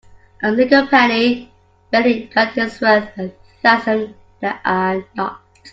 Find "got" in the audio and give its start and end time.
2.33-2.57